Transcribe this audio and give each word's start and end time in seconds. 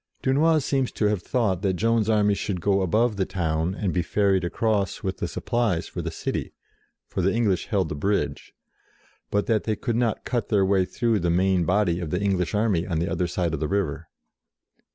Dunois 0.23 0.57
seems 0.63 0.91
to 0.93 1.05
have 1.09 1.21
thought 1.21 1.61
that 1.61 1.75
Joan's 1.75 2.09
army 2.09 2.33
should 2.33 2.59
go 2.59 2.81
above 2.81 3.17
the 3.17 3.25
town, 3.27 3.75
and 3.75 3.93
be 3.93 4.01
ferried 4.01 4.43
across 4.43 5.03
with 5.03 5.17
the 5.17 5.27
supplies 5.27 5.87
for 5.87 6.01
the 6.01 6.09
city 6.09 6.53
for 7.05 7.21
the 7.21 7.31
English 7.31 7.67
held 7.67 7.87
the 7.89 7.93
bridge 7.95 8.51
but 9.29 9.45
that 9.45 9.65
they 9.65 9.75
could 9.75 9.95
not 9.95 10.25
cut 10.25 10.49
their 10.49 10.65
way 10.65 10.85
through 10.85 11.19
the 11.19 11.29
main 11.29 11.65
body 11.65 11.99
of 11.99 12.09
the 12.09 12.19
English 12.19 12.55
army 12.55 12.87
on 12.87 12.97
the 12.97 13.07
other 13.11 13.27
side 13.27 13.53
of 13.53 13.59
the 13.59 13.67
river. 13.67 14.09